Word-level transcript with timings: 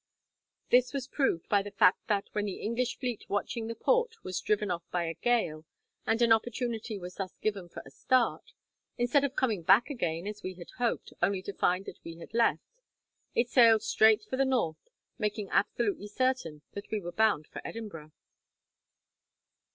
This 0.71 0.93
was 0.93 1.05
proved 1.05 1.47
by 1.47 1.61
the 1.61 1.69
fact 1.69 2.07
that, 2.07 2.27
when 2.31 2.45
the 2.45 2.55
English 2.59 2.97
fleet 2.97 3.23
watching 3.29 3.67
the 3.67 3.75
port 3.75 4.15
was 4.23 4.41
driven 4.41 4.71
off 4.71 4.81
by 4.89 5.03
a 5.03 5.13
gale, 5.13 5.63
and 6.07 6.19
an 6.23 6.31
opportunity 6.31 6.97
was 6.97 7.13
thus 7.17 7.37
given 7.39 7.69
for 7.69 7.83
a 7.85 7.91
start, 7.91 8.53
instead 8.97 9.23
of 9.23 9.35
coming 9.35 9.61
back 9.61 9.91
again, 9.91 10.25
as 10.25 10.41
we 10.41 10.55
had 10.55 10.71
hoped, 10.79 11.13
only 11.21 11.43
to 11.43 11.53
find 11.53 11.85
that 11.85 12.03
we 12.03 12.15
had 12.17 12.33
left, 12.33 12.65
it 13.35 13.47
sailed 13.49 13.83
straight 13.83 14.23
for 14.23 14.37
the 14.37 14.43
north, 14.43 14.89
making 15.19 15.49
absolutely 15.51 16.07
certain 16.07 16.63
that 16.73 16.89
we 16.89 16.99
were 16.99 17.11
bound 17.11 17.45
for 17.45 17.61
Edinburgh." 17.63 18.11